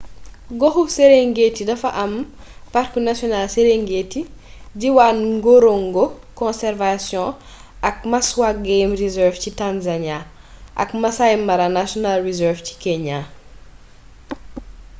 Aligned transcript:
goxu 0.59 0.85
serengeti 0.97 1.65
dafa 1.65 1.89
am 2.03 2.13
parku 2.73 2.99
national 3.09 3.45
serengeti 3.55 4.21
diwaan 4.81 5.17
ngorongo 5.35 6.03
conservation 6.41 7.27
ak 7.89 7.97
maswa 8.11 8.49
game 8.67 8.93
reserve 9.03 9.35
ci 9.43 9.49
tanzania 9.61 10.19
ak 10.83 10.89
maasai 11.01 11.35
mara 11.47 11.67
national 11.79 12.17
reserve 12.29 12.59
ci 12.67 12.73
kenya 12.83 13.19